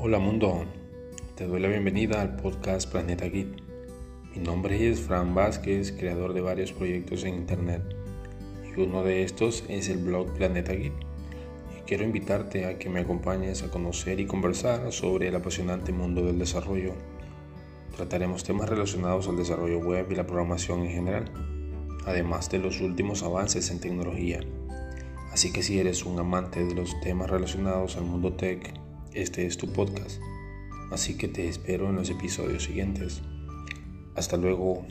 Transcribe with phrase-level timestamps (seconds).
[0.00, 0.64] Hola mundo,
[1.34, 3.48] te doy la bienvenida al podcast Planeta Git.
[4.32, 7.82] Mi nombre es Fran Vázquez, creador de varios proyectos en Internet
[8.64, 10.92] y uno de estos es el blog Planeta Git.
[11.76, 16.24] Y quiero invitarte a que me acompañes a conocer y conversar sobre el apasionante mundo
[16.24, 16.92] del desarrollo.
[17.96, 21.24] Trataremos temas relacionados al desarrollo web y la programación en general,
[22.06, 24.38] además de los últimos avances en tecnología.
[25.32, 28.78] Así que si eres un amante de los temas relacionados al mundo tech,
[29.14, 30.20] este es tu podcast.
[30.90, 33.22] Así que te espero en los episodios siguientes.
[34.14, 34.86] Hasta luego.